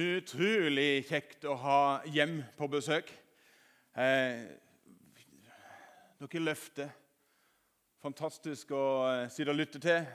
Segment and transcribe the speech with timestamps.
[0.00, 3.10] Utrolig kjekt å ha hjem på besøk.
[3.98, 4.46] Eh,
[6.22, 6.88] dere løfter.
[8.00, 10.06] Fantastisk å eh, sitte og lytte til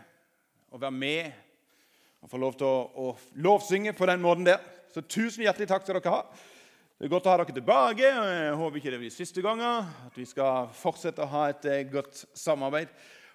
[0.73, 4.63] og være med og få lov til å, å lovsynge på den måten der.
[4.95, 6.23] Så tusen hjertelig takk skal dere ha.
[6.95, 8.09] Det er godt å ha dere tilbake.
[8.09, 9.91] Jeg håper ikke det blir siste gangen.
[10.07, 12.89] At vi skal fortsette å ha et eh, godt samarbeid.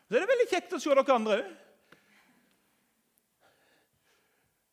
[0.08, 1.58] Så er det veldig kjekt å se dere andre òg.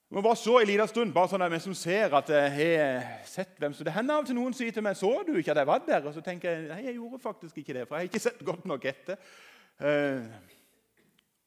[0.10, 3.08] Vi bare se en liten stund, bare sånn at vi som ser at jeg har
[3.28, 5.52] sett hvem som Det hender av og til noen sier til meg 'Så du ikke
[5.52, 7.96] at jeg var der?' Og så tenker jeg nei, jeg gjorde faktisk ikke det, for
[7.96, 9.18] jeg har ikke sett godt nok etter.
[9.82, 10.22] Eh,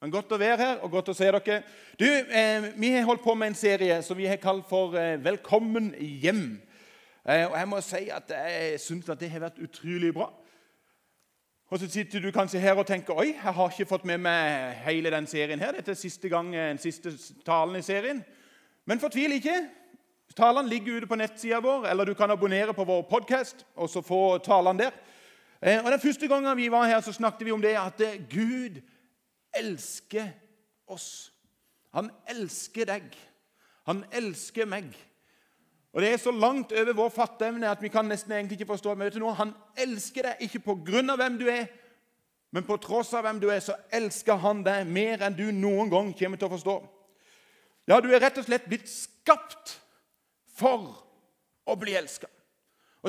[0.00, 1.62] men Godt å være her og godt å se dere.
[1.98, 5.16] Du, eh, Vi har holdt på med en serie som vi har kalt for eh,
[5.16, 6.60] 'Velkommen hjem'.
[7.24, 10.32] Og Jeg må si at jeg syns at det har vært utrolig bra.
[11.70, 14.74] Og Så sitter du kanskje her og tenker oi, jeg har ikke fått med meg
[14.74, 15.58] hele den serien.
[15.58, 15.72] her.
[15.72, 17.10] Dette er siste gang, den siste
[17.44, 18.24] talen i serien.
[18.90, 19.54] Men fortvil ikke.
[20.34, 24.02] Talene ligger ute på nettsida vår, eller du kan abonnere på vår podkast og så
[24.02, 24.96] få talene der.
[25.62, 28.18] Eh, og Den første gangen vi var her, så snakket vi om det at eh,
[28.30, 28.82] Gud
[29.54, 30.26] elsker
[30.86, 31.30] oss.
[31.94, 33.14] Han elsker deg.
[33.86, 34.90] Han elsker meg.
[35.92, 38.94] Og Det er så langt over vår fatteevne at vi kan nesten egentlig ikke forstå
[38.94, 39.38] men vet du noe?
[39.38, 41.66] Han elsker deg ikke på grunn av hvem du er,
[42.50, 45.90] men på tross av hvem du er, så elsker han deg mer enn du noen
[45.90, 46.80] gang kommer til å forstå.
[47.90, 49.72] Ja, du er rett og slett blitt skapt
[50.54, 50.92] for
[51.66, 52.28] å bli elska.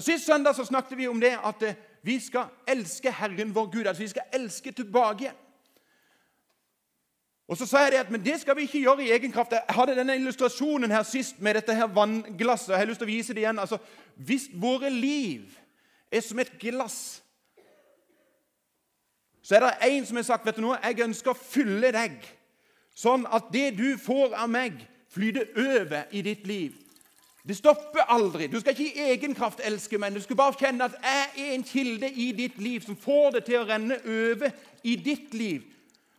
[0.01, 3.85] Sist søndag så snakket vi om det at eh, vi skal elske Herren vår Gud.
[3.85, 5.39] Altså vi skal elske tilbake igjen.
[7.51, 9.51] Og så sa jeg det at, Men det skal vi ikke gjøre i egen kraft.
[9.51, 12.69] Jeg hadde denne illustrasjonen her sist med dette her vannglasset.
[12.69, 13.59] og Jeg har lyst til å vise det igjen.
[13.59, 13.77] Altså,
[14.15, 15.59] Hvis våre liv
[16.11, 17.23] er som et glass,
[19.41, 22.23] så er det en som har sagt vet du noe, jeg ønsker å fylle deg
[22.97, 24.79] sånn at det du får av meg,
[25.11, 26.77] flyter over i ditt liv.
[27.43, 28.47] Det stopper aldri.
[28.47, 31.53] Du skal ikke i egen kraft elske, men du skal bare kjenne at jeg er
[31.55, 35.65] en kilde i ditt liv som får det til å renne over i ditt liv.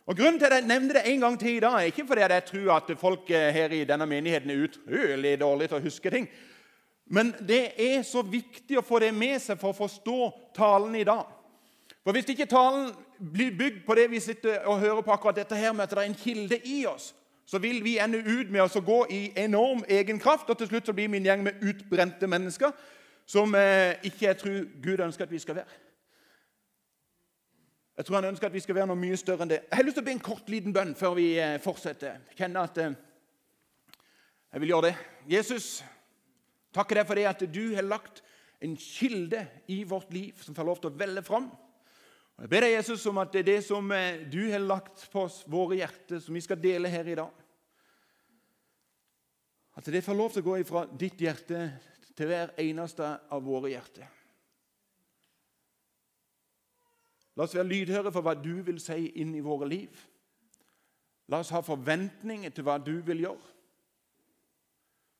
[0.03, 2.25] Og Grunnen til at jeg nevner det en gang til i dag, er ikke fordi
[2.27, 6.27] jeg tror at folk her i denne menigheten er utrolig dårlige til å huske ting.
[7.07, 10.17] Men det er så viktig å få det med seg for å forstå
[10.57, 11.23] talen i dag.
[12.03, 12.91] For Hvis ikke talen
[13.33, 15.97] blir bygd på det vi sitter og hører på akkurat dette her med at det
[15.97, 17.13] er en kilde i oss,
[17.45, 20.87] så vil vi ende ut med å gå i enorm egen kraft, og til slutt
[20.87, 22.71] så blir vi en gjeng med utbrente mennesker
[23.25, 25.79] som eh, ikke jeg tror Gud ønsker at vi skal være.
[27.97, 29.61] Jeg tror han ønsker at vi skal være noe mye større enn det.
[29.69, 32.23] Jeg har lyst til å be en kort, liten bønn før vi eh, fortsetter.
[32.35, 32.95] Kjenne at eh,
[34.53, 34.95] jeg vil gjøre det.
[35.37, 35.67] Jesus,
[36.75, 38.23] takker deg for det at du har lagt
[38.63, 41.51] en kilde i vårt liv som får lov til å velle fram.
[42.41, 45.27] Jeg ber deg, Jesus, om at det er det som eh, du har lagt på
[45.27, 47.43] oss, våre hjerter, som vi skal dele her i dag.
[49.77, 51.61] At det får lov til å gå fra ditt hjerte
[52.13, 54.09] til hver eneste av våre hjerter.
[57.33, 60.03] La oss være lydhøre for hva du vil si inn i våre liv.
[61.29, 63.53] La oss ha forventninger til hva du vil gjøre.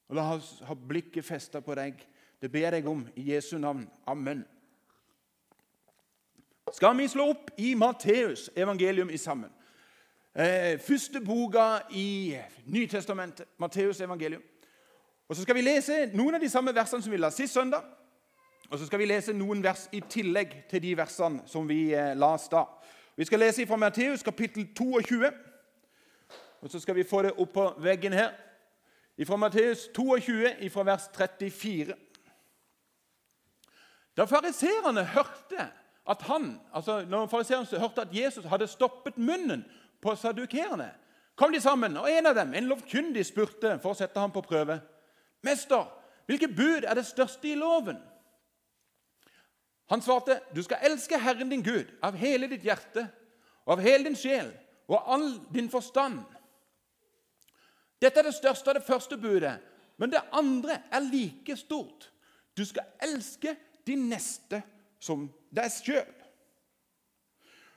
[0.09, 2.01] Og la oss ha blikket festa på deg.
[2.41, 3.87] Det ber jeg om i Jesu navn.
[4.09, 4.43] Amen
[6.73, 9.49] skal vi slå opp i Matteus evangelium i sammen.
[10.35, 14.41] Eh, første boka i Nytestamentet, Matteus evangelium.
[15.29, 17.83] Og Så skal vi lese noen av de samme versene som vi la sist søndag.
[18.69, 22.15] Og så skal vi lese noen vers i tillegg til de versene som vi eh,
[22.17, 22.63] las da.
[23.15, 25.31] Vi skal lese fra Matteus kapittel 22.
[26.61, 28.31] Og så skal vi få det opp på veggen her.
[29.27, 31.93] Fra Matteus 22, fra vers 34.
[34.17, 35.69] Da fariserene hørte
[36.09, 39.63] at han, altså når fariseerne hørte at Jesus hadde stoppet munnen
[40.01, 40.91] på sadukerene,
[41.35, 44.43] kom de sammen, og en av dem, en lovkyndig, spurte for å sette ham på
[44.45, 44.81] prøve.
[45.43, 45.87] 'Mester,
[46.25, 48.01] hvilket bud er det største i loven?'
[49.89, 53.07] Han svarte, 'Du skal elske Herren din Gud av hele ditt hjerte,
[53.65, 54.51] og av hele din sjel
[54.87, 56.23] og av all din forstand.'
[58.01, 59.59] Dette er det største av det første budet,
[59.97, 62.11] men det andre er like stort.
[62.57, 63.55] Du skal elske
[63.87, 64.61] din neste
[64.99, 66.11] som deg sjøl.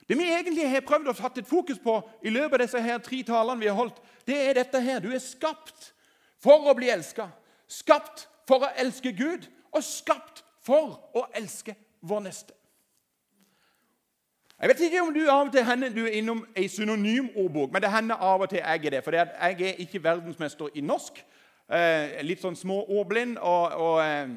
[0.07, 2.99] Det vi egentlig har prøvd å satt et fokus på i løpet av disse her
[3.03, 5.01] tre talene vi har holdt, det er dette her.
[5.03, 5.91] Du er skapt
[6.39, 7.27] for å bli elska.
[7.67, 11.75] Skapt for å elske Gud, og skapt for å elske
[12.07, 12.55] vår neste.
[14.57, 17.83] Jeg vet ikke om du av og til hender du er innom ei synonymordbok, men
[17.83, 19.03] det hender av og til jeg er det.
[19.05, 21.19] For jeg er ikke verdensmester i norsk.
[21.67, 23.37] Eh, litt sånn småordblind.
[23.37, 24.31] og, og eh,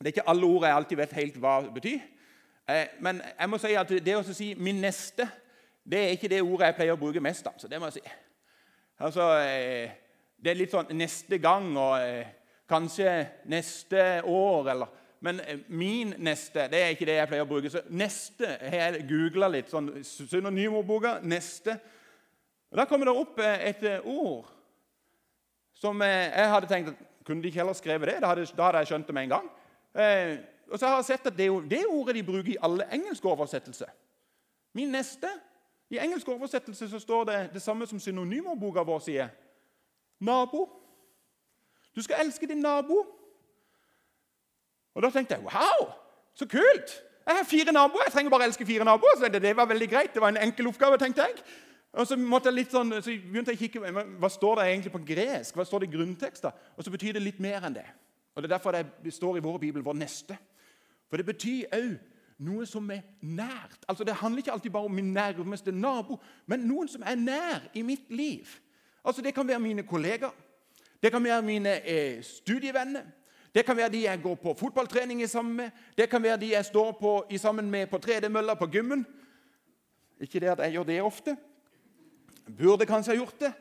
[0.00, 2.02] det er ikke alle ord jeg alltid vet helt hva det betyr.
[2.70, 5.28] Eh, men jeg må si at det å si 'min neste'
[5.90, 7.46] det er ikke det ordet jeg pleier å bruke mest.
[7.46, 8.10] Altså, det må jeg si.
[9.00, 9.90] Altså, eh,
[10.44, 12.26] det er litt sånn 'neste gang' og eh,
[12.68, 14.86] kanskje neste år, eller
[15.22, 17.70] Men min neste det er ikke det jeg pleier å bruke.
[17.70, 19.68] Så neste har jeg googla litt.
[19.68, 21.20] sånn Synonymordboka.
[21.22, 21.78] Neste.
[22.70, 24.46] Og Da kommer det opp et ord
[25.74, 26.94] som jeg hadde tenkt at
[27.24, 28.20] Kunne de ikke heller skrevet det?
[28.20, 29.50] Da hadde jeg skjønt det med en gang.
[30.70, 33.90] Og så har jeg sett at det, det ordet de bruker i alle engelske oversettelser.
[34.74, 35.28] Min neste
[35.90, 39.30] I engelsk oversettelse så står det det samme som synonymordboka vår sier.
[40.20, 40.68] Nabo.
[41.96, 43.02] Du skal elske din nabo.
[44.94, 45.90] Og Da tenkte jeg wow,
[46.34, 47.02] så kult!
[47.26, 48.02] Jeg har fire naboer.
[48.06, 49.18] Jeg trenger bare elske fire naboer.
[49.18, 50.14] så det, det var veldig greit.
[50.14, 51.42] Det var en enkel oppgave, tenkte jeg.
[51.92, 54.92] Og så, måtte jeg litt sånn, så begynte jeg å kikke hva står det egentlig
[54.94, 55.58] på gresk.
[55.58, 56.54] Hva står det i grunntekster?
[56.76, 57.86] Og så betyr det litt mer enn det.
[58.34, 60.38] Og Det er derfor det står i vår bibel 'vår neste'.
[61.10, 61.98] For det betyr òg
[62.40, 63.82] noe som er nært.
[63.88, 67.66] Altså Det handler ikke alltid bare om min nærmeste nabo, men noen som er nær
[67.74, 68.46] i mitt liv.
[69.04, 70.30] Altså Det kan være mine kollegaer,
[71.02, 73.02] det kan være mine eh, studievenner,
[73.54, 76.64] det kan være de jeg går på fotballtrening sammen med, det kan være de jeg
[76.64, 79.06] står på, i sammen med på tredemølla på gymmen.
[80.20, 81.36] Ikke det at jeg gjør det ofte.
[82.58, 83.52] Burde kanskje ha gjort det.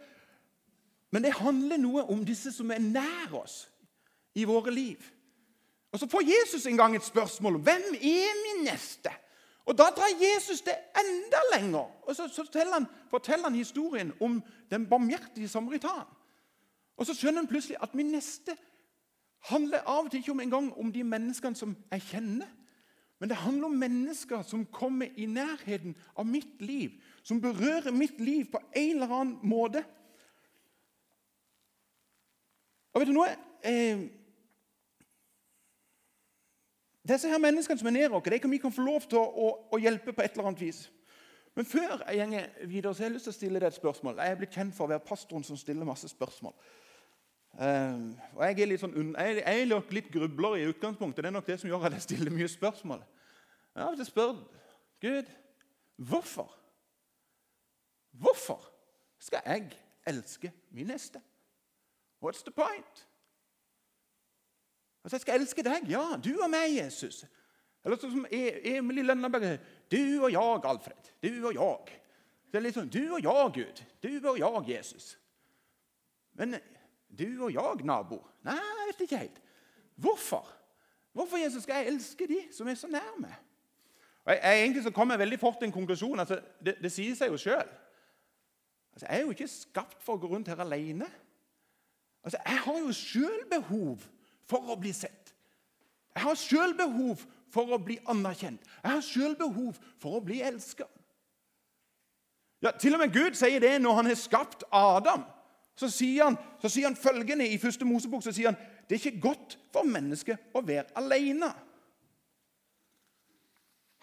[1.12, 3.70] Men det handler noe om disse som er nær oss
[4.36, 5.00] i våre liv.
[5.92, 9.10] Og Så får Jesus en gang et spørsmål hvem er min neste.
[9.66, 12.08] Og Da drar Jesus det enda lenger.
[12.08, 16.06] Og Så, så forteller, han, forteller, han, historien om den barmhjertige samaritan.
[16.98, 18.58] Og Så skjønner han plutselig at min neste
[19.40, 22.48] handler av og til ikke om en gang om de menneskene som jeg kjenner.
[23.20, 26.90] Men det handler om mennesker som kommer i nærheten av mitt liv.
[27.24, 29.84] Som berører mitt liv på en eller annen måte.
[32.94, 33.36] Og vet du noe?
[33.64, 34.08] Eh,
[37.08, 39.50] disse her menneskene som er nær oss, de kan vi få lov til å, å,
[39.72, 40.84] å, hjelpe på et eller annet vis.
[41.56, 44.20] Men før jeg går videre, så har jeg lyst til å stille deg et spørsmål.
[44.20, 46.54] Jeg er blitt kjent for å være pastoren som stiller masse spørsmål.
[47.60, 51.24] Uh, og Jeg er litt sånn, jeg, jeg er nok litt grubler i utgangspunktet.
[51.24, 53.02] Det er nok det som gjør at jeg stiller mye spørsmål.
[53.76, 54.36] Jeg har spør
[55.02, 55.34] Gud
[55.98, 56.54] hvorfor?
[58.12, 58.64] Hvorfor
[59.20, 59.72] skal jeg
[60.08, 61.22] elske min neste?
[62.22, 63.09] What's the point?
[65.04, 65.88] Altså, jeg skal elske deg.
[65.92, 67.24] Ja, du og meg, Jesus.
[67.86, 69.60] Eller sånn som e- Emil i Lønneberg.
[69.92, 71.12] Du og jeg, Alfred.
[71.24, 72.00] Du og jeg.
[72.50, 73.84] Det er litt sånn Du og jeg, Gud.
[74.04, 75.14] Du og jeg, Jesus.
[76.40, 76.58] Men
[77.08, 78.20] du og jeg, nabo?
[78.48, 79.40] Nei, jeg vet ikke helt.
[80.00, 80.50] Hvorfor?
[81.16, 83.34] Hvorfor Jesus, skal jeg elske de som er så nær meg?
[84.26, 86.20] Og jeg, jeg, egentlig så kom jeg veldig fort til en konklusjon.
[86.20, 87.72] Altså, det, det sier seg jo sjøl.
[88.94, 91.08] Altså, jeg er jo ikke skapt for å gå rundt her alene.
[92.24, 94.04] Altså, jeg har jo sjøl behov
[94.50, 95.34] for å bli sett.
[96.16, 97.22] Jeg har sjøl behov
[97.54, 98.64] for å bli anerkjent.
[98.82, 100.88] Jeg har sjøl behov for å bli elska.
[102.60, 105.24] Ja, til og med Gud sier det når han har skapt Adam.
[105.80, 108.60] Så sier han, så sier han følgende i første Mosebok så sier han,
[108.90, 111.54] det er ikke godt for mennesket å være alene.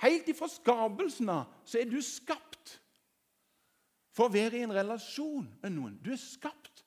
[0.01, 2.79] Helt ifra skapelsen av så er du skapt
[4.17, 5.99] for å være i en relasjon med noen.
[6.01, 6.85] Du er skapt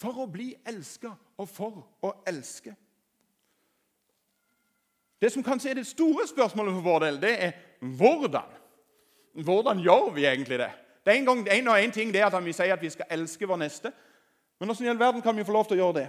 [0.00, 2.74] for å bli elska og for å elske.
[5.20, 8.50] Det som kanskje er det store spørsmålet for vår del, det er hvordan.
[9.44, 10.70] Hvordan gjør vi egentlig det?
[11.04, 12.90] Det er en, gang, en og en ting det er at vi sier at vi
[12.90, 13.92] skal elske vår neste.
[14.58, 16.06] Men hvordan i all verden kan vi få lov til å gjøre det?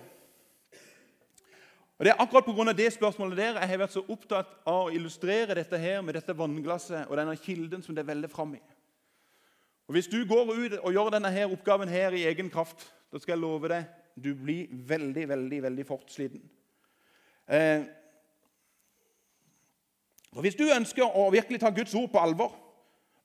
[1.97, 2.73] Og Det er akkurat pga.
[2.73, 6.37] det spørsmålet der jeg har vært så opptatt av å illustrere dette her med dette
[6.37, 8.61] vannglasset og denne kilden som det veller fram i.
[9.87, 13.19] Og Hvis du går ut og gjør denne her oppgaven her i egen kraft, da
[13.19, 16.41] skal jeg love deg du blir veldig, veldig, veldig fort sliten.
[17.47, 17.83] Eh,
[20.35, 22.51] og Hvis du ønsker å virkelig ta Guds ord på alvor,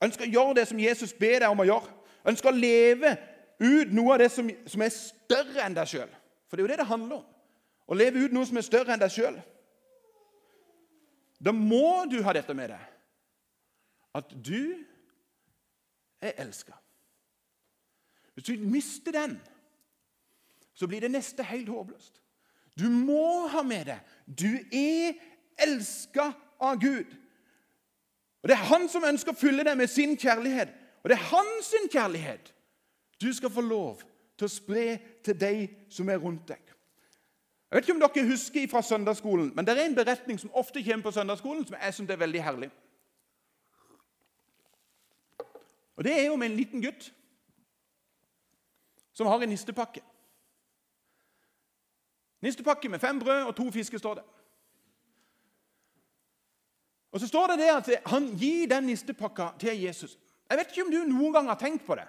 [0.03, 1.91] ønsker å gjøre det som Jesus ber deg om å gjøre,
[2.31, 3.17] ønsker å leve
[3.61, 6.13] ut noe av det som, som er større enn deg sjøl
[6.49, 7.27] For det er jo det det handler om.
[7.91, 9.41] Å leve ut noe som er større enn deg sjøl.
[11.41, 12.87] Da må du ha dette med deg.
[14.15, 14.77] At du
[16.23, 16.75] er elska.
[18.35, 19.39] Hvis du mister den,
[20.75, 22.21] så blir det neste helt håpløst.
[22.79, 25.19] Du må ha med deg du er
[25.61, 27.17] elska av Gud.
[28.43, 30.73] Og Det er han som ønsker å fylle deg med sin kjærlighet.
[31.03, 32.55] Og det er hans kjærlighet
[33.21, 34.03] du skal få lov
[34.39, 36.61] til å spre til deg som er rundt deg.
[37.71, 40.83] Jeg vet ikke om dere husker fra søndagsskolen, men det er en beretning som ofte
[40.83, 42.71] kommer på søndagsskolen, som jeg syns er veldig herlig.
[45.97, 47.13] Og Det er om en liten gutt
[49.13, 50.01] som har en nistepakke.
[52.41, 54.25] Nistepakke med fem brød og to fisker, står det.
[57.11, 60.17] Og så står det det at han gir den nistepakka til Jesus.
[60.51, 62.07] Jeg vet ikke om du noen gang har tenkt på det.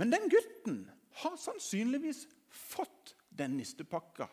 [0.00, 0.82] Men den gutten
[1.22, 4.28] har sannsynligvis fått den nistepakka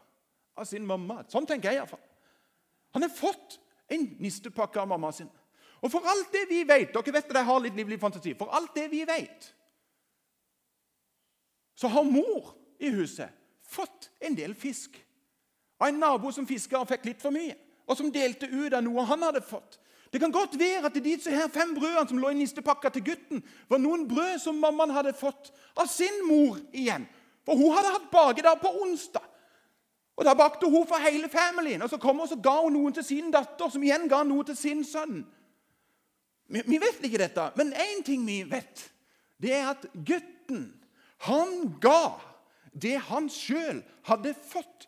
[0.57, 1.21] av sin mamma.
[1.31, 2.03] Sånn tenker jeg iallfall.
[2.95, 3.59] Han har fått
[3.91, 5.29] en nistepakke av mamma sin.
[5.83, 8.33] Og for alt det vi vet Dere vet at jeg har litt livlig fantasi.
[8.39, 9.51] For alt det vi vet,
[11.77, 13.29] så har mor i huset
[13.61, 14.97] fått en del fisk
[15.77, 17.53] av en nabo som fiska og fikk litt for mye,
[17.87, 19.79] og som delte ut av noe han hadde fått.
[20.11, 23.43] Det kan godt være at de her fem brødene som lå i nistepakka til gutten,
[23.69, 27.07] var noen brød som mammaen hadde fått av sin mor igjen.
[27.47, 29.23] For hun hadde hatt bakedag på onsdag.
[30.17, 31.81] Og Da bakte hun for hele familien.
[31.81, 34.23] Og Så kom hun og så ga hun noen til sin datter, som igjen ga
[34.23, 35.25] noe til sin sønn.
[36.47, 38.91] Vi, vi vet ikke dette, men én ting vi vet,
[39.41, 40.69] det er at gutten
[41.27, 42.15] han ga
[42.71, 44.87] det han sjøl hadde fått.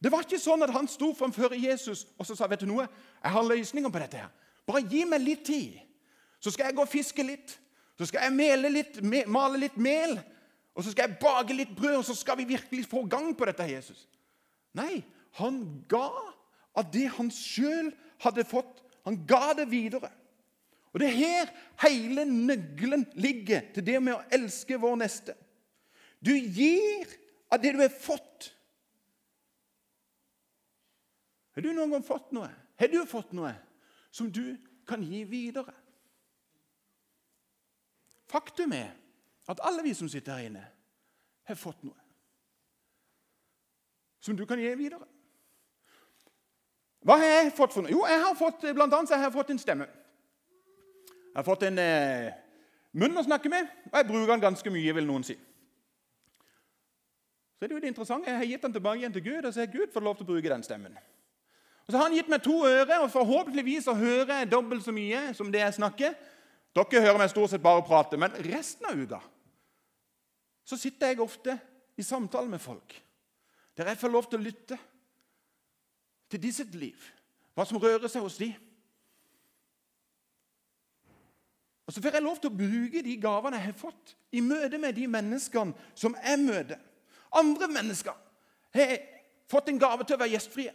[0.00, 2.86] Det var ikke sånn at han sto framfor Jesus og så sa vet du noe,
[3.20, 4.16] jeg har løsninger på dette.
[4.16, 4.30] her.
[4.66, 5.80] Bare gi meg litt tid,
[6.40, 7.58] så skal jeg gå og fiske litt.
[8.00, 10.16] Så skal jeg male litt, male litt mel,
[10.72, 13.44] og så skal jeg bake litt brød, og så skal vi virkelig få gang på
[13.44, 13.66] dette.
[13.68, 14.06] Jesus.
[14.72, 15.02] Nei,
[15.36, 16.08] han ga
[16.78, 17.90] av det han sjøl
[18.24, 18.80] hadde fått.
[19.04, 20.08] Han ga det videre.
[20.94, 21.50] Og Det er her
[21.84, 25.36] hele nøkkelen ligger til det med å elske vår neste.
[26.24, 27.06] Du gir
[27.50, 28.50] av det du har fått.
[31.54, 32.50] Har du noen gang fått noe?
[32.80, 33.52] Har du fått noe
[34.14, 34.56] som du
[34.88, 35.74] kan gi videre?
[38.30, 38.92] Faktum er
[39.50, 40.62] at alle vi som sitter her inne,
[41.48, 41.98] har fått noe
[44.20, 45.06] som du kan gi videre.
[47.00, 47.92] Hva har jeg fått for noe?
[47.92, 49.86] Jo, jeg har fått, blant annet jeg har fått en stemme.
[51.30, 52.32] Jeg har fått en eh,
[53.00, 55.38] munn å snakke med, og jeg bruker den ganske mye, vil noen si.
[57.56, 58.28] Så er det jo det interessante.
[58.28, 60.26] Jeg har gitt den tilbake igjen til Gud, og så har Gud fått lov til
[60.26, 61.00] å bruke den stemmen.
[61.86, 64.92] Og Så har han gitt meg to ører, og forhåpentligvis så hører jeg dobbelt så
[64.94, 66.14] mye som det jeg snakker.
[66.74, 69.20] Dere hører meg stort sett bare prate, men resten av uka
[70.70, 71.56] så sitter jeg ofte
[71.98, 72.94] i samtale med folk
[73.74, 74.76] der jeg får lov til å lytte
[76.30, 76.98] til de sitt liv,
[77.56, 78.50] hva som rører seg hos de.
[81.88, 84.78] Og Så får jeg lov til å bruke de gavene jeg har fått, i møte
[84.78, 86.78] med de menneskene som jeg møter.
[87.34, 88.14] Andre mennesker
[88.74, 88.92] har
[89.50, 90.74] fått en gave til å være gjestfrie.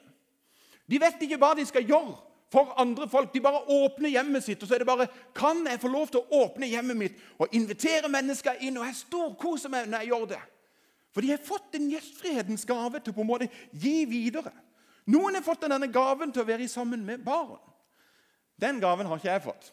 [0.89, 2.15] De vet ikke hva de skal gjøre
[2.53, 3.33] for andre folk.
[3.33, 6.21] De bare åpner hjemmet sitt, og så er det bare Kan jeg få lov til
[6.21, 8.77] å åpne hjemmet mitt og invitere mennesker inn?
[8.77, 10.41] Og jeg storkoser meg når jeg gjør det.
[11.15, 14.51] For de har fått en gjestfrihetens gave til på en måte gi videre.
[15.11, 17.59] Noen har fått denne gaven til å være sammen med barn.
[18.59, 19.71] Den gaven har ikke jeg fått.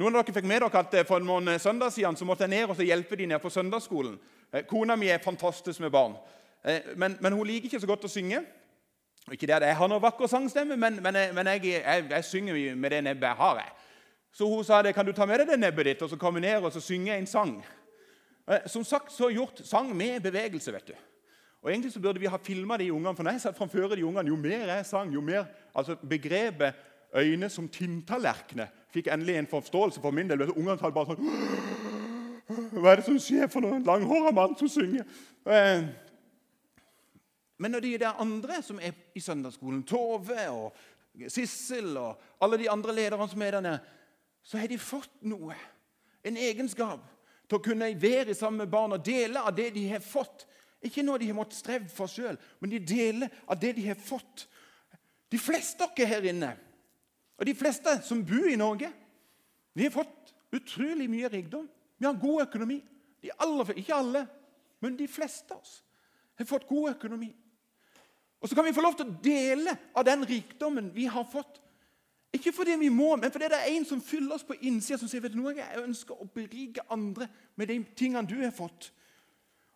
[0.00, 2.70] Noen av dere fikk med dere at For noen søndag siden så måtte jeg ned
[2.70, 4.18] og hjelpe de ned på søndagsskolen.
[4.52, 6.16] Eh, kona mi er fantastisk med barn,
[6.64, 8.42] eh, men, men, hun liker ikke så godt å synge.
[9.28, 12.24] Ikke det at jeg har noen vakker sangstemme, men, men, jeg, men jeg, jeg, jeg,
[12.24, 13.60] synger med det nebbet jeg har.
[13.60, 13.76] Jeg.
[14.32, 16.40] Så hun sa det, kan du ta med deg det nebbet ditt og så komme
[16.42, 17.58] ned og så synge en sang.
[18.48, 20.72] Eh, som sagt så gjort sang med bevegelse.
[20.72, 20.94] vet du.
[21.62, 24.04] Og Egentlig så burde vi ha filma de ungene, for når jeg satt framfor de
[24.04, 26.74] ungene, jo mer jeg sang, jo mer altså Begrepet
[27.14, 30.42] 'øyne som tinntallerkener' fikk endelig en forståelse for min del.
[30.42, 31.26] Ungene talte bare sånn
[32.80, 35.04] hva er det som skjer for noen langhåra mann som synger?
[37.60, 40.76] Men når de der andre som er i søndagsskolen, Tove og
[41.28, 43.80] Sissel og alle de andre lederne som er der nede,
[44.42, 45.56] så har de fått noe.
[46.24, 47.02] En egenskap
[47.44, 50.46] til å kunne være sammen med barn og dele av det de har fått.
[50.80, 54.00] Ikke noe de har måttet streve for sjøl, men de deler av det de har
[54.00, 54.46] fått.
[55.28, 56.54] De fleste av dere her inne,
[57.36, 58.88] og de fleste som bor i Norge,
[59.76, 61.68] vi har fått utrolig mye rikdom.
[62.00, 62.80] Vi har god økonomi.
[63.20, 64.24] De aller, ikke alle,
[64.80, 65.78] men de fleste av oss
[66.40, 67.28] har fått god økonomi.
[68.40, 71.60] Og Så kan vi få lov til å dele av den rikdommen vi har fått.
[72.32, 75.08] Ikke fordi vi må, men fordi det er en som fyller oss på innsida, som
[75.08, 77.26] sier vet du noe, jeg ønsker å berike andre
[77.58, 78.92] med de tingene du har fått.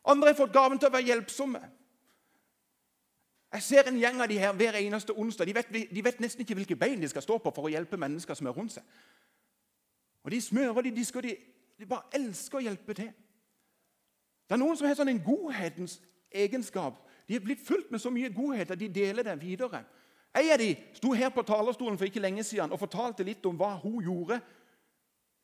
[0.07, 1.61] Andre har fått gaven til å være hjelpsomme.
[3.55, 5.47] Jeg ser en gjeng av de her hver eneste onsdag.
[5.47, 7.99] De vet, de vet nesten ikke hvilke bein de skal stå på for å hjelpe
[8.01, 8.87] mennesker som er rundt seg.
[10.25, 11.37] Og De smører, de disker, de
[11.79, 13.11] de bare elsker å hjelpe til.
[14.45, 15.99] Det er noen som har sånn en godhetens
[16.31, 17.01] egenskap.
[17.29, 19.85] De er blitt fulgt med så mye godhet at de deler det videre.
[20.35, 23.57] En av de sto her på talerstolen for ikke lenge siden og fortalte litt om
[23.57, 24.41] hva hun gjorde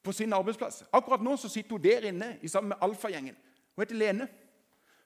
[0.02, 0.82] på sin arbeidsplass.
[0.92, 3.36] Akkurat nå så sitter hun der inne sammen med alfagjengen.
[3.76, 4.28] Hun heter Lene.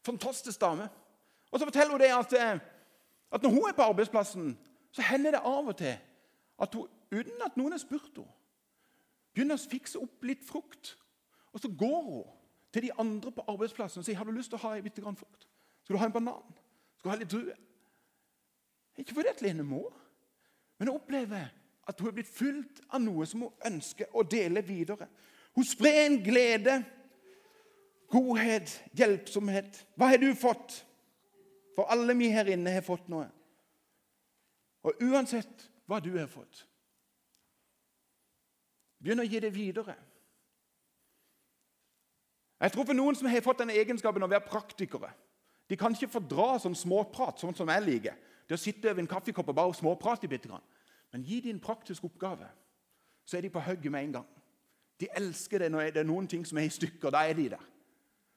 [0.05, 0.89] Fantastisk dame.
[1.53, 2.61] Og så forteller hun det at, eh,
[3.33, 4.59] at når hun er på arbeidsplassen,
[4.93, 5.97] så hender det av og til
[6.63, 8.31] at hun, uten at noen har spurt henne,
[9.35, 10.97] begynner å fikse opp litt frukt
[11.55, 12.23] og så går hun
[12.73, 15.47] til de andre på arbeidsplassen og sier har du lyst til å ha litt frukt.
[15.85, 16.57] Skal du ha en banan?
[17.05, 17.49] Skal du ha litt tru.
[18.97, 19.83] Ikke fordi at Lene må,
[20.79, 21.51] men hun opplever
[21.85, 25.11] at hun er blitt fylt av noe som hun ønsker å dele videre.
[25.53, 26.79] Hun sprer en glede,
[28.09, 29.83] godhet, hjelpsomhet.
[30.01, 30.79] Hva har du fått?
[31.77, 33.27] For alle vi her inne har fått noe.
[34.89, 36.63] Og uansett hva du har fått,
[39.05, 39.99] begynn å gi det videre.
[42.65, 45.13] Jeg tror for noen som har fått den egenskapen å være praktikere
[45.75, 48.19] De kan ikke fordra sånn småprat, sånn som jeg liker.
[48.47, 50.63] Det å sitte over en kaffekopp og bare småprate bitte grann.
[51.11, 52.47] Men gi dem en praktisk oppgave,
[53.27, 54.29] så er de på hugget med en gang.
[55.03, 57.11] De elsker det når det er noen ting som er i stykker.
[57.11, 57.65] Da er de der.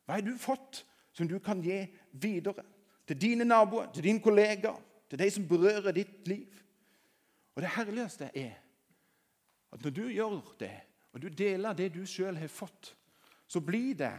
[0.07, 0.79] Hva har du fått
[1.13, 1.77] som du kan gi
[2.17, 2.65] videre?
[3.05, 6.57] Til dine naboer, til dine kollegaer, til de som berører ditt liv.
[7.53, 8.57] Og Det herligste er
[9.77, 10.73] at når du gjør det,
[11.13, 12.95] og du deler det du sjøl har fått,
[13.45, 14.15] så blir det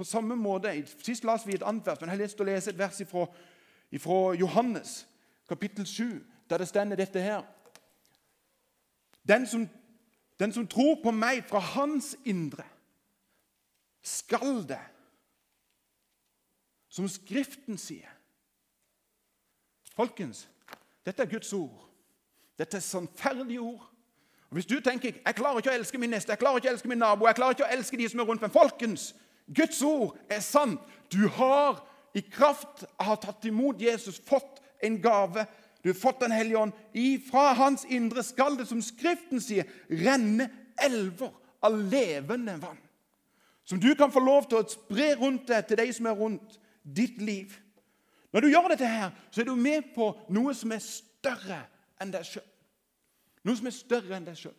[0.00, 0.72] på samme måte
[1.04, 3.02] Sist leste vi et annet vers, men jeg har til å lese et vers
[4.00, 5.06] fra Johannes,
[5.48, 7.42] kapittel 7, der det stender dette her.
[9.28, 9.68] Den som,
[10.40, 12.64] den som tror på meg fra hans indre,
[14.02, 14.80] skal det,
[16.88, 18.08] som Skriften sier.
[19.94, 20.46] Folkens,
[21.04, 21.84] dette er Guds ord.
[22.58, 23.84] Dette er sannferdige ord.
[24.48, 26.72] Og Hvis du tenker jeg klarer ikke å elske min neste, jeg klarer ikke å
[26.72, 29.12] elske min nabo, jeg klarer ikke å elske de som er rundt meg Folkens,
[29.54, 30.80] Guds ord er sant.
[31.12, 31.82] Du har
[32.14, 35.46] i kraft av å ha tatt imot Jesus fått en gave.
[35.82, 36.72] Du har fått Den hellige ånd.
[36.92, 42.78] Ifra hans indre skal det, som Skriften sier, renne elver av levende vann.
[43.64, 46.58] Som du kan få lov til å spre rundt deg til de som er rundt
[46.82, 47.54] ditt liv.
[48.32, 51.60] Når du gjør dette, her, så er du med på noe som er større
[52.00, 52.46] enn deg sjøl.
[53.44, 54.56] Noe som er større enn deg sjøl.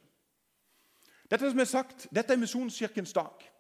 [1.32, 3.51] Dette som er sagt, dette er Misjonskirkens dag.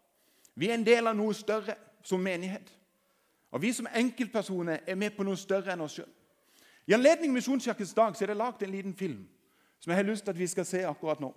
[0.55, 2.71] Vi er en del av noe større som menighet.
[3.51, 6.09] Og vi som enkeltpersoner er med på noe større enn oss sjøl.
[6.87, 9.25] I anledning Misjonskirkens dag så er det lagd en liten film
[9.79, 11.31] som jeg har lyst til at vi skal se akkurat nå.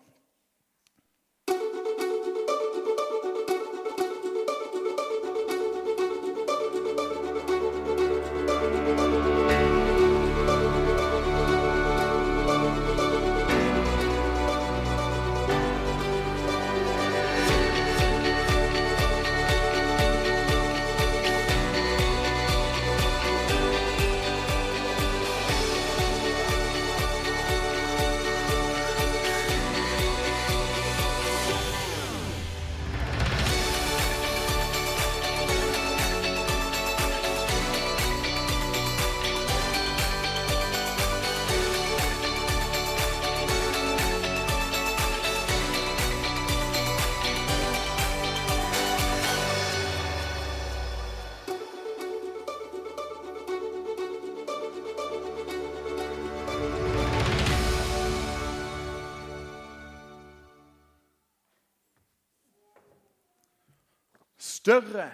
[64.64, 65.10] Større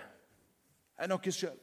[1.02, 1.56] enn dere sjøl.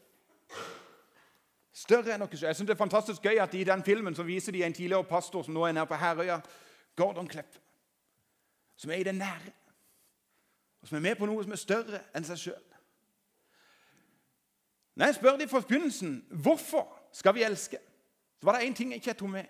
[1.71, 2.49] Større enn dere sjøl.
[2.49, 5.07] Jeg synes Det er fantastisk gøy at i den filmen så viser de en tidligere
[5.07, 6.41] pastor som nå er nær på Herøya,
[6.95, 7.55] Gordon Klepp,
[8.75, 9.53] som er i det nære,
[10.81, 12.65] og som er med på noe som er større enn seg sjøl.
[14.97, 17.79] Når jeg spør dem fra begynnelsen hvorfor skal vi elske,
[18.39, 19.45] så var det én ting jeg ikke tok med.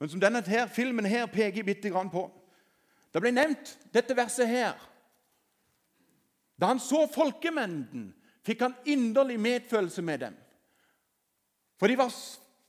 [0.00, 2.30] Men som denne her, filmen her peker bitte grann på.
[3.12, 4.95] Det ble nevnt dette verset her
[6.60, 8.14] da han så folkemengden,
[8.46, 10.36] fikk han inderlig medfølelse med dem.
[11.76, 12.12] For de var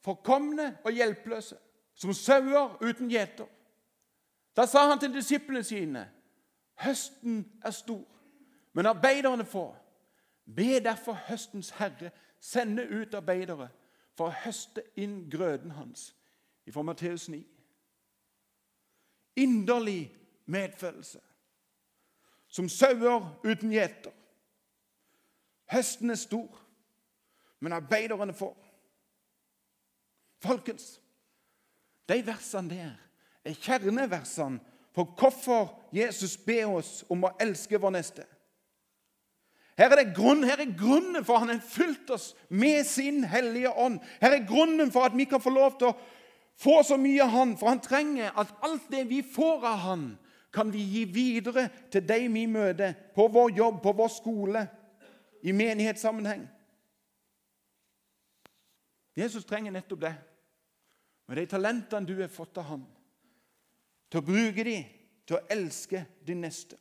[0.04, 1.56] forkomne og hjelpeløse,
[1.96, 3.48] som sauer uten gjeter.
[4.58, 6.08] Da sa han til disiplene sine.:
[6.84, 8.06] Høsten er stor,
[8.74, 9.76] men arbeiderne få.
[10.56, 13.70] Be derfor høstens herre sende ut arbeidere
[14.18, 16.14] for å høste inn grøden hans.
[16.74, 17.40] Fra Matteus 9.
[19.36, 20.12] Inderlig
[20.46, 21.20] medfølelse
[22.48, 24.14] som sauer uten gjeter.
[25.72, 26.62] Høsten er stor,
[27.60, 28.56] men arbeiderne får.
[30.44, 31.00] Folkens,
[32.08, 32.96] de versene der
[33.48, 34.62] er kjerneversene
[34.96, 38.24] for hvorfor Jesus ber oss om å elske vår neste.
[39.78, 43.70] Her er, grunn, her er grunnen for at han har fylt oss med sin hellige
[43.78, 44.00] ånd.
[44.18, 45.98] Her er grunnen for at vi kan få lov til å
[46.58, 50.08] få så mye av han, for han trenger at alt det vi får av han,
[50.54, 54.68] kan vi gi videre til dem vi møter på vår jobb, på vår skole,
[55.44, 56.48] i menighetssammenheng.
[59.18, 60.16] Jesus trenger nettopp det.
[61.28, 62.84] Med de talentene du har fått av ham,
[64.10, 64.84] til å bruke dem
[65.28, 66.78] til å elske din neste.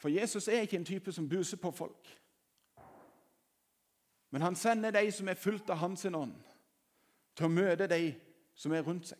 [0.00, 2.08] For Jesus er ikke en type som buser på folk.
[4.30, 6.49] Men han sender de som er fulgt av hans ånd
[7.36, 8.14] til å møte de
[8.54, 9.18] som er rundt seg.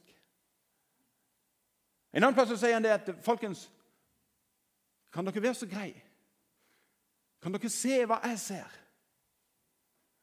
[2.12, 3.68] En annen plass sier han det at folkens,
[5.10, 5.90] Kan dere være så grei?
[7.42, 8.76] Kan dere se hva jeg ser?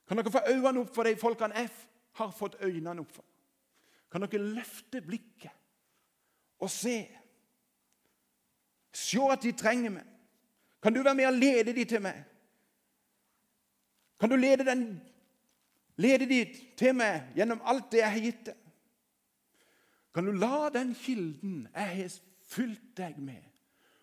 [0.07, 1.71] Kan dere få øynene opp for de folkene jeg
[2.19, 3.25] har fått øynene opp for?
[4.11, 5.51] Kan dere løfte blikket
[6.63, 7.01] og se?
[8.95, 10.05] Se at de trenger meg.
[10.81, 12.23] Kan du være med og lede dem til meg?
[14.19, 15.01] Kan du lede, den,
[15.97, 18.63] lede dit til meg gjennom alt det jeg har gitt deg?
[20.13, 22.13] Kan du la den kilden jeg har
[22.47, 23.43] fylt deg med,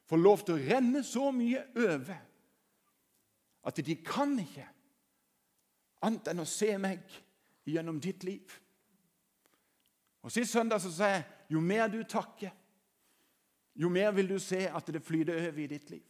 [0.06, 2.18] få lov til å renne så mye over
[3.64, 4.66] at de kan ikke
[6.04, 7.02] annet enn å se meg
[7.66, 8.60] gjennom ditt liv?
[10.24, 12.52] Og Sist søndag så sa jeg jo mer du takker,
[13.74, 16.04] jo mer vil du se at det flyter over i ditt liv.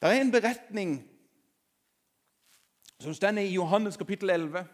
[0.00, 0.96] Det er en beretning
[3.00, 4.64] som står i Johannes kapittel 11,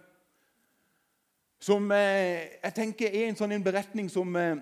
[1.60, 4.56] som eh, jeg tenker er en sånn en beretning som eh,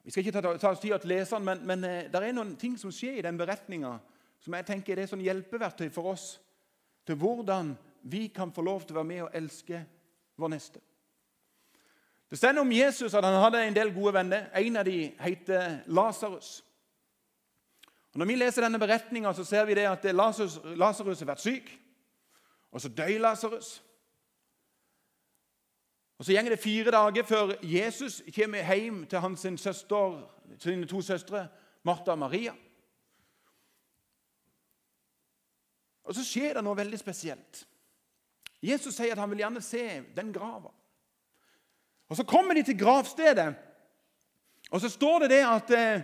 [0.00, 2.20] Vi skal ikke ta, ta oss tid til å lese den, men, men eh, det
[2.24, 3.92] er noen ting som skjer i den beretninga
[4.40, 6.32] som jeg tenker er sånn hjelpeverktøy for oss
[7.06, 7.74] til hvordan
[8.10, 9.82] vi kan få lov til å være med og elske
[10.40, 10.80] vår neste.
[12.30, 14.48] Det står om Jesus at han hadde en del gode venner.
[14.56, 16.60] En av dem heter Lasarus.
[18.14, 21.70] Når vi leser denne beretninga, ser vi det at Lasarus har vært syk.
[22.70, 23.82] Og så dør Lasarus.
[26.18, 31.00] Og Så går det fire dager før Jesus kommer hjem til hans søster, sine to
[31.02, 31.48] søstre,
[31.82, 32.52] Martha og Maria.
[36.04, 37.66] Og Så skjer det noe veldig spesielt.
[38.62, 40.68] Jesus sier at han vil gjerne se den grava.
[42.08, 43.54] Og Så kommer de til gravstedet,
[44.70, 46.02] og så står det det at eh,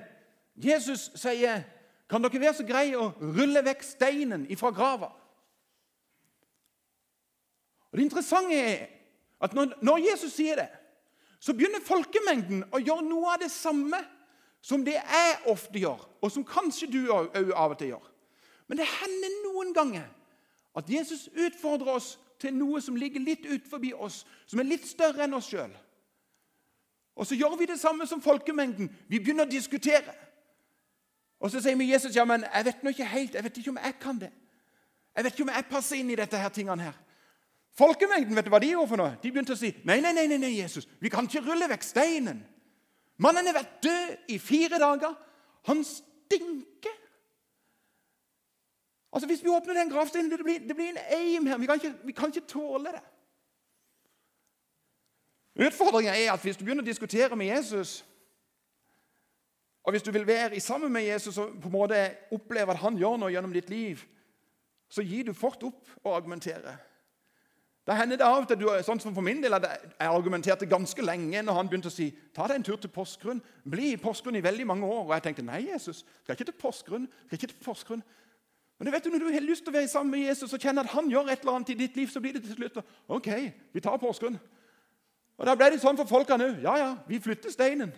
[0.57, 1.63] Jesus sier
[2.09, 5.11] kan dere være så greie å rulle vekk steinen ifra grava?
[7.91, 8.89] Og Det interessante er
[9.41, 10.69] at når, når Jesus sier det,
[11.41, 14.01] så begynner folkemengden å gjøre noe av det samme
[14.65, 18.07] som det jeg ofte gjør, og som kanskje du òg av og til gjør.
[18.67, 20.07] Men det hender noen ganger
[20.77, 25.25] at Jesus utfordrer oss til noe som ligger litt utenfor oss, som er litt større
[25.25, 25.73] enn oss sjøl.
[27.17, 28.91] Og så gjør vi det samme som folkemengden.
[29.09, 30.13] Vi begynner å diskutere.
[31.41, 33.73] Og så sier vi Jesus, ja, men jeg vet nå ikke helt, jeg vet ikke
[33.75, 34.31] om jeg kan det.
[35.17, 36.97] Jeg vet ikke om jeg passer inn i dette her tingene her.
[37.77, 39.17] Folkemengden, vet du hva de gjorde for noe?
[39.21, 42.41] De begynte å si nei, nei, nei, nei, Jesus, vi kan ikke rulle vekk steinen.
[43.21, 45.13] Mannen har vært død i fire dager.
[45.69, 46.97] Han stinker.
[49.13, 51.59] Altså, Hvis vi åpner den gravsteinen, det blir, det blir en eim her.
[51.59, 53.05] Vi kan, ikke, vi kan ikke tåle det.
[55.67, 58.03] Utfordringen er at hvis du begynner å diskutere med Jesus
[59.87, 61.99] og Hvis du vil være sammen med Jesus og på en måte
[62.35, 64.01] oppleve at han gjør noe gjennom ditt liv,
[64.91, 66.75] så gir du fort opp å argumentere.
[67.87, 71.03] Da hender det av at du, sånn som for min del, at jeg argumenterte ganske
[71.07, 73.39] lenge når han begynte å si ta deg en tur til Porsgrunn.
[73.63, 75.05] Bli i Porsgrunn i veldig mange år.
[75.05, 77.07] Og jeg tenkte nei, Jesus, skal ikke til Porsgrunn.
[77.29, 78.03] skal ikke til Porsgrunn.
[78.79, 80.83] Men du vet når du har lyst til å være sammen med Jesus og kjenner
[80.83, 83.31] at han gjør et eller annet i ditt liv, så blir det til slutt ok,
[83.73, 84.41] vi tar Porsgrunn.
[85.39, 86.59] Og Da ble det sånn for folkene òg.
[86.67, 87.95] Ja, ja, vi flytter steinen.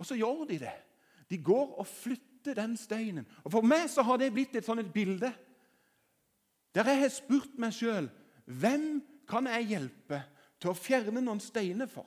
[0.00, 0.74] Og så gjør de det.
[1.30, 3.28] De går og flytter den steinen.
[3.44, 5.32] Og For meg så har det blitt et sånt bilde
[6.70, 8.06] der jeg har spurt meg sjøl
[8.46, 10.20] hvem kan jeg hjelpe
[10.62, 12.06] til å fjerne noen steiner for.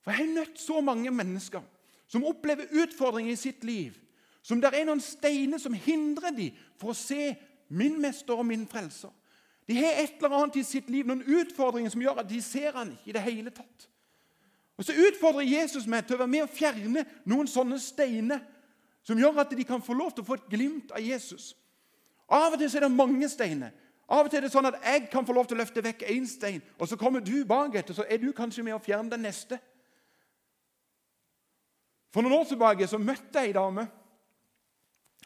[0.00, 1.64] For jeg har møtt så mange mennesker
[2.10, 3.98] som opplever utfordringer i sitt liv.
[4.42, 7.34] Som det er noen steiner som hindrer dem for å se
[7.68, 9.12] min mester og min frelser.
[9.68, 12.72] De har et eller annet i sitt liv, noen utfordringer som gjør at de ser
[12.74, 13.89] han ikke i det hele tatt.
[14.80, 18.40] Og Så utfordrer Jesus meg til å være med og fjerne noen sånne steiner
[19.04, 21.50] som gjør at de kan få lov til å få et glimt av Jesus.
[22.32, 23.74] Av og til er det mange steiner.
[24.08, 26.06] Av og til er det sånn at jeg kan få lov til å løfte vekk
[26.08, 29.12] én stein, og så kommer du bak etter, så er du kanskje med å fjerne
[29.12, 29.60] den neste.
[32.10, 33.84] For noen år tilbake så møtte jeg ei dame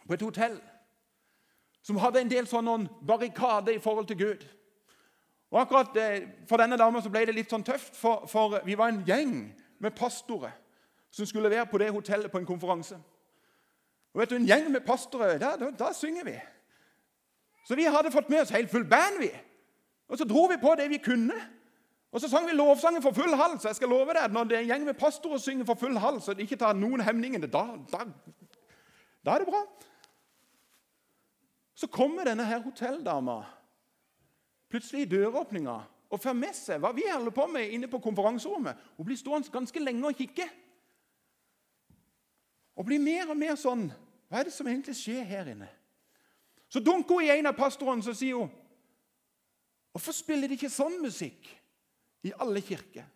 [0.02, 0.58] på et hotell
[1.84, 4.44] som hadde en del sånn barrikader i forhold til Gud.
[5.54, 8.90] Og akkurat eh, For denne dama ble det litt sånn tøft, for, for, vi var
[8.90, 9.36] en gjeng
[9.78, 10.56] med pastorer
[11.14, 12.96] som skulle være på det hotellet på en konferanse.
[14.14, 16.34] Og vet du, En gjeng med pastorer, da, da, da synger vi.
[17.68, 19.20] Så vi hadde fått med oss helt full band.
[19.22, 19.30] vi.
[20.08, 21.38] Og Så dro vi på det vi kunne.
[22.10, 23.64] Og så sang vi lovsangen for full hals.
[23.64, 26.28] Jeg skal love deg Når det er en gjeng med pastorer synger for full hals,
[26.28, 28.04] og de ikke tar noen hemninger, da, da,
[29.26, 29.62] da er det bra.
[31.74, 33.42] Så kommer denne her hotelldama
[34.70, 35.76] plutselig i døråpninga
[36.10, 38.76] og får med seg hva vi holder på med inne på konferanserommet.
[38.96, 40.46] Hun blir stående ganske lenge og kikke.
[42.74, 43.88] Og blir mer og mer sånn
[44.28, 45.68] Hva er det som egentlig skjer her inne?
[46.68, 48.50] Så dunker hun i en av pastorene så sier hun,
[49.92, 51.46] 'Hvorfor spiller de ikke sånn musikk
[52.24, 53.06] i alle kirker?'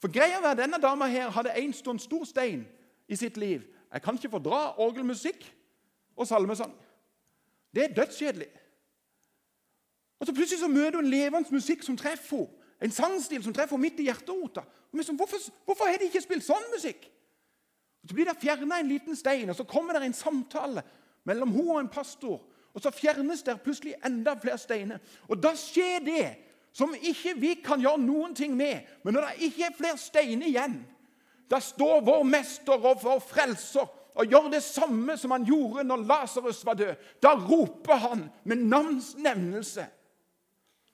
[0.00, 2.66] For greia var at Denne dama her hadde en stund stor stein
[3.08, 3.62] i sitt liv.
[3.92, 5.44] Jeg kan ikke fordra orgelmusikk
[6.16, 6.72] og salmesang.
[7.74, 8.48] Det er dødskjedelig.
[10.20, 12.56] Og så Plutselig så møter hun levende musikk som treffer henne.
[12.80, 14.62] En sangstil som treffer henne midt i hjerterota.
[14.90, 15.36] Hvorfor,
[15.68, 17.02] hvorfor har de ikke spilt sånn musikk?
[18.08, 20.80] Så blir det fjerna en liten stein, og så kommer det en samtale
[21.28, 22.38] mellom hun og en pastor.
[22.72, 25.02] Og så fjernes det plutselig enda flere steiner.
[25.28, 26.24] Og da skjer det
[26.72, 28.86] som ikke vi kan gjøre noen ting med.
[29.04, 30.80] Men når det ikke er flere steiner igjen,
[31.50, 36.04] da står vår mester og vår frelser og gjør det samme som han gjorde når
[36.06, 37.08] Lasarus var død.
[37.22, 39.84] Da roper han med navns nevnelse.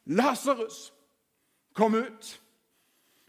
[0.06, 0.92] Lasarus,
[1.74, 2.42] kom ut.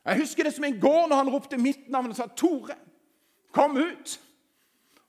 [0.05, 2.75] Jeg husker det som en går når han ropte mitt navn og sa 'Tore,
[3.51, 4.19] kom ut'.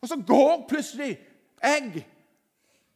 [0.00, 1.18] Og så går plutselig
[1.62, 2.06] jeg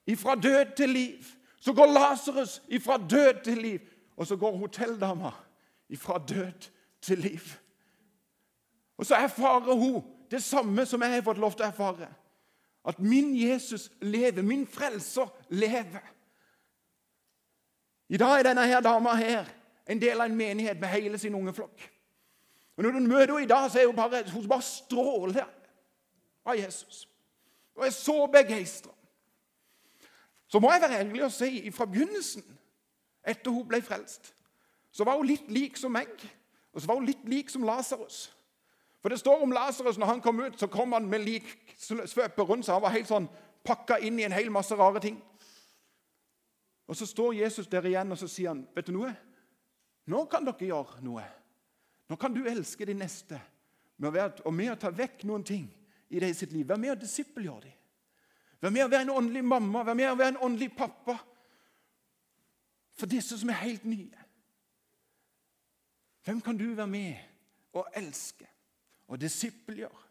[0.06, 1.24] ifra død til liv.
[1.60, 3.80] Så går Lasarus ifra død til liv.
[4.16, 5.30] Og så går hotelldama
[5.88, 6.68] ifra død
[7.00, 7.40] til liv.
[8.98, 12.08] Og så erfarer hun det samme som jeg har fått lov til å erfare.
[12.84, 16.02] At min Jesus lever, min frelser lever.
[18.12, 19.46] I dag er denne her dama her
[19.88, 21.88] en del av en menighet med hele sin unge flokk.
[22.76, 25.48] Og Når du møter henne i dag, så er hun bare, hun bare stråler
[26.44, 27.08] av Jesus.
[27.76, 28.92] Hun er så begeistra.
[30.48, 32.44] Så må jeg være ærlig og si fra begynnelsen,
[33.24, 34.34] etter hun ble frelst,
[34.92, 36.10] så var hun litt lik som meg,
[36.72, 38.26] og så var hun litt lik som Lasarus.
[39.00, 42.66] For det står om Lasarus når han kom ut, så kom han med liksvøpet rundt
[42.66, 42.74] seg.
[42.74, 43.30] Han var helt sånn
[43.64, 45.16] pakka inn i en hel masse rare ting.
[46.92, 49.14] Og Så står Jesus der igjen og så sier han, 'Vet du noe?
[50.06, 51.24] Nå kan dere gjøre noe.
[52.08, 53.40] Nå kan du elske de neste
[53.96, 55.70] med være, og med å ta vekk noen ting
[56.10, 56.68] i det sitt liv.
[56.68, 57.72] Vær med å disippelgjøre dem.
[58.60, 61.16] Vær med å være en åndelig mamma, vær med å være en åndelig pappa.
[62.92, 64.24] For disse som er helt nye.
[66.24, 67.16] Hvem kan du være med
[67.72, 68.52] og elske?
[69.12, 70.08] og disippelgjøre?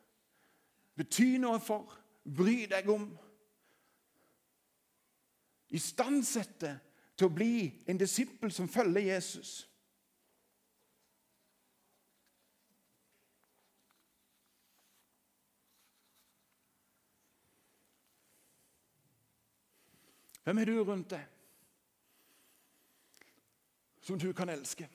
[0.97, 1.95] Bety noe for,
[2.37, 3.07] bry deg om.
[5.71, 6.75] Istandsette
[7.15, 9.71] til å bli en disippel som følger Jesus.
[20.43, 21.27] Hvem er du rundt deg
[24.01, 24.87] som du kan elske?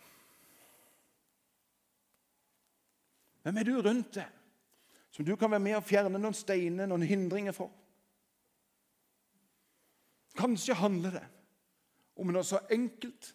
[3.46, 4.32] Hvem er du rundt deg
[5.14, 7.70] som du kan være med og fjerne noen steiner, noen hindringer for?
[10.36, 11.26] Kanskje handler det
[12.16, 13.32] om noe så enkelt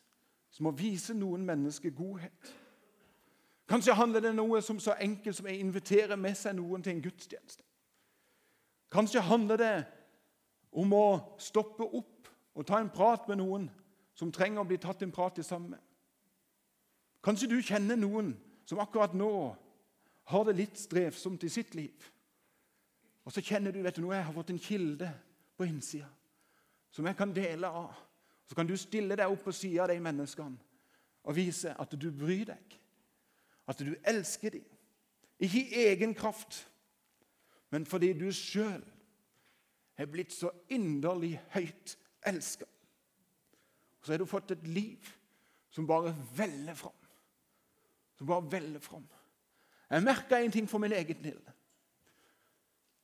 [0.51, 2.53] som å vise noen mennesker godhet.
[3.71, 6.95] Kanskje handler det om noe som så enkelt som å invitere med seg noen til
[6.95, 7.63] en gudstjeneste.
[8.91, 9.75] Kanskje handler det
[10.75, 11.05] om å
[11.39, 13.69] stoppe opp og ta en prat med noen
[14.17, 15.83] som trenger å bli tatt en prat i sammen med.
[17.23, 18.33] Kanskje du kjenner noen
[18.67, 19.31] som akkurat nå
[20.31, 22.11] har det litt strevsomt i sitt liv.
[23.23, 25.11] Og så kjenner du vet du noe, jeg har fått en kilde
[25.55, 26.09] på innsida
[26.91, 27.95] som jeg kan dele av.
[28.47, 30.69] Så kan du stille deg opp på sida av de menneskene
[31.21, 32.77] og vise at du bryr deg.
[33.69, 34.65] At du elsker dem.
[35.41, 36.67] Ikke i egen kraft,
[37.71, 38.81] men fordi du sjøl
[39.97, 41.95] er blitt så inderlig høyt
[42.27, 42.67] elska.
[44.01, 45.07] Så har du fått et liv
[45.71, 46.97] som bare veller fram.
[48.17, 49.07] Som bare veller fram.
[49.89, 51.41] Jeg merka en ting for min egen del.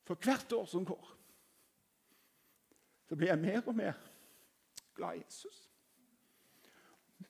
[0.08, 1.17] For hvert år som går,
[3.08, 3.92] så blir jeg mer og mer
[4.94, 5.70] glad i Jesus.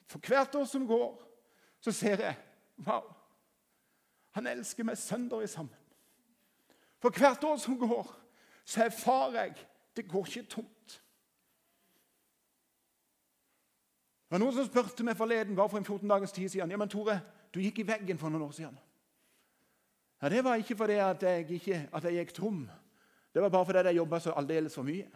[0.06, 1.22] For hvert år som går,
[1.80, 2.36] så ser jeg
[2.86, 3.12] Wow!
[4.30, 5.74] Han elsker meg sønder i sammen.
[7.02, 8.12] For hvert år som går,
[8.64, 9.54] så erfarer jeg
[9.96, 11.02] det går ikke tomt.
[14.28, 16.70] Det var Noen som spurte meg forleden, bare for en 14 dagers tid siden.
[16.70, 17.16] Ja, men Tore,
[17.54, 18.76] du gikk i veggen for noen år siden.
[20.22, 22.68] Ja, Det var ikke fordi at jeg, ikke, at jeg gikk tom.
[23.34, 25.08] Det var bare fordi jeg jobba så aldeles for mye.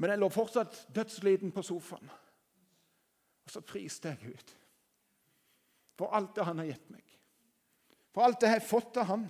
[0.00, 2.08] Men jeg lå fortsatt dødsliten på sofaen.
[3.44, 4.56] Og så priste jeg Gud
[6.00, 7.02] for alt det han har gitt meg.
[8.14, 9.26] For alt det jeg har fått av han.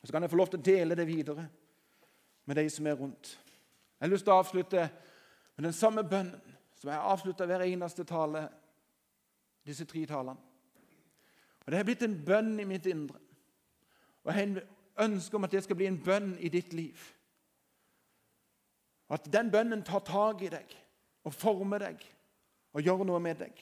[0.00, 1.44] Og Så kan jeg få lov til å dele det videre
[2.44, 3.38] med de som er rundt.
[3.98, 4.88] Jeg har lyst til å avslutte
[5.54, 8.44] med den samme bønnen som jeg avslutta hver eneste tale,
[9.66, 10.42] disse tre talene.
[11.62, 13.18] Og Det har blitt en bønn i mitt indre.
[14.24, 14.60] Og Jeg har en
[15.10, 16.98] ønske om at det skal bli en bønn i ditt liv.
[19.10, 20.76] At den bønnen tar tak i deg
[21.24, 22.04] og former deg
[22.76, 23.52] og gjør noe med deg.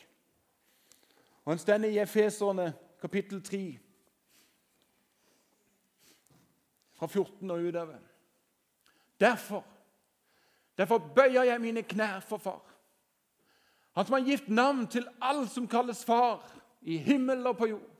[1.44, 3.78] Og Han står i Efeserne kapittel 3,
[6.96, 7.98] fra 14 og utover.
[9.20, 9.64] Derfor,
[10.78, 12.62] derfor bøyer jeg mine knær for Far.
[13.96, 16.42] Han som har gitt navn til all som kalles far
[16.82, 17.92] i himmel og på jord,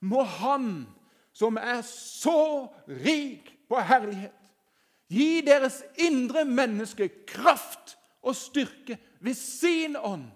[0.00, 0.86] må Han,
[1.32, 4.45] som er så rik på herlighet,
[5.12, 10.26] gi deres indre menneske kraft og styrke ved sin ånd.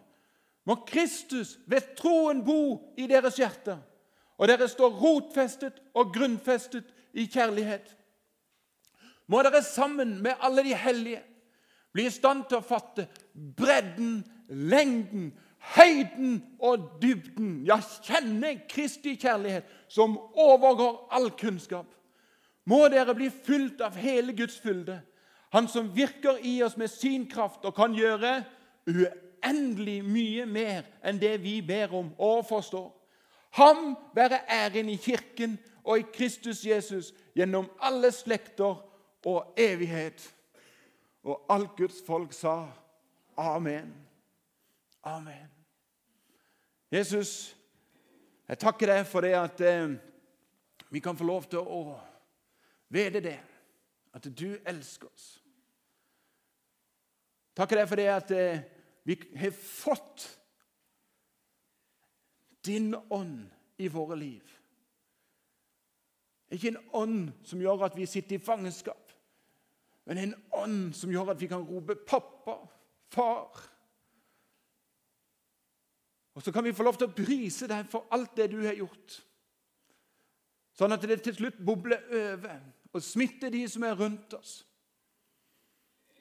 [0.67, 3.81] Må Kristus ved troen bo i deres hjerter,
[4.39, 7.97] og dere står rotfestet og grunnfestet i kjærlighet.
[9.27, 11.23] Må dere sammen med alle de hellige
[11.93, 15.31] bli i stand til å fatte bredden, lengden,
[15.75, 17.61] høyden og dybden.
[17.67, 21.87] Ja, kjenne Kristi kjærlighet, som overgår all kunnskap.
[22.65, 25.01] Må dere bli fylt av hele Guds fylde,
[25.51, 28.45] Han som virker i oss med sin kraft og kan gjøre
[28.87, 32.93] uendelig mye mer enn det vi ber om og forstår.
[33.59, 38.79] Ham være æren i Kirken og i Kristus Jesus gjennom alle slekter
[39.27, 40.23] og evighet.
[41.23, 42.69] Og alt Guds folk sa
[43.37, 43.91] amen.
[45.03, 45.51] Amen.
[46.93, 47.57] Jesus,
[48.49, 49.93] jeg takker deg for det at eh,
[50.91, 51.99] vi kan få lov til å
[52.91, 53.39] vite det,
[54.13, 55.29] at du elsker oss.
[57.57, 58.63] Takker deg for det at eh,
[59.07, 60.27] vi har fått
[62.67, 63.49] din ånd
[63.81, 64.57] i våre liv.
[66.51, 69.13] Ikke en ånd som gjør at vi sitter i fangenskap,
[70.09, 72.67] men en ånd som gjør at vi kan rope 'pappa',
[73.13, 73.69] 'far'.
[76.35, 78.75] Og så kan vi få lov til å prise deg for alt det du har
[78.75, 79.21] gjort.
[80.73, 82.61] Sånn at det til slutt bobler over
[82.93, 84.61] og smitte de som er rundt oss.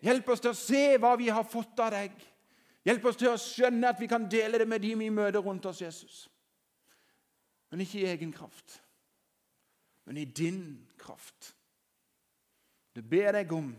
[0.03, 2.13] Hjelp oss til å se hva vi har fått av deg.
[2.87, 5.65] Hjelp oss til å skjønne at vi kan dele det med de vi møter rundt
[5.67, 6.21] oss, Jesus.
[7.69, 8.79] Men ikke i egen kraft,
[10.05, 11.53] men i din kraft.
[12.95, 13.69] Det ber jeg om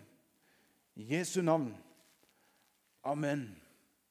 [1.00, 1.72] i Jesu navn.
[3.02, 3.48] Amen.